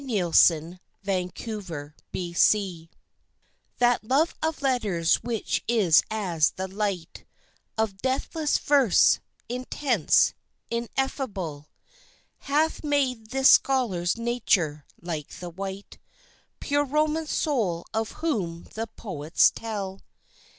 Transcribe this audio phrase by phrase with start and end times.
[0.03, 2.89] William Bede Dalley
[3.77, 7.23] That love of letters which is as the light
[7.77, 10.33] Of deathless verse, intense,
[10.71, 11.69] ineffable,
[12.39, 15.99] Hath made this scholar's nature like the white,
[16.59, 19.99] Pure Roman soul of whom the poets tell.